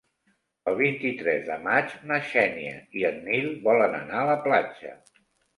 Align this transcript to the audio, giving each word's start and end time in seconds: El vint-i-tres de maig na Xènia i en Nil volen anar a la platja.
El 0.71 0.77
vint-i-tres 0.79 1.43
de 1.49 1.57
maig 1.67 1.93
na 2.11 2.19
Xènia 2.31 2.73
i 3.03 3.07
en 3.13 3.23
Nil 3.29 3.47
volen 3.69 3.95
anar 4.03 4.21
a 4.25 4.29
la 4.31 4.43
platja. 4.49 4.99